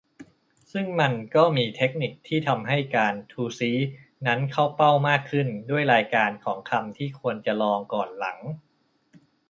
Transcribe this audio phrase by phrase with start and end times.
[0.71, 3.77] ซึ่งมันก็มีเทคนิคที่ทำให้การ "ทู่ซี้"
[4.27, 8.39] นั้น เข้าเป้ามากขึ้น ด้วยรายการของคำที่ควรจะลองก่อนหลัง